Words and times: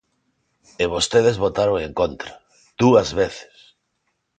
E 0.83 0.85
vostedes 0.93 1.41
votaron 1.45 1.77
en 1.87 1.91
contra, 1.99 2.31
¡dúas 2.81 3.09
veces! 3.19 3.55